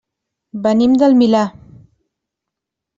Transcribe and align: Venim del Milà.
Venim 0.63 0.95
del 1.03 1.15
Milà. 1.21 1.45